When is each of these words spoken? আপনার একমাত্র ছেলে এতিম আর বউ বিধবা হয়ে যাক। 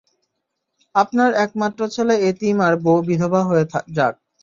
আপনার 0.95 1.31
একমাত্র 1.45 1.81
ছেলে 1.95 2.15
এতিম 2.29 2.55
আর 2.67 2.73
বউ 2.83 2.99
বিধবা 3.07 3.41
হয়ে 3.43 3.63
যাক। 3.95 4.13